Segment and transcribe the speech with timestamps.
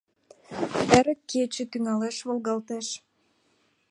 [0.97, 2.87] Эрык кече тӱҥалеш волгалташ.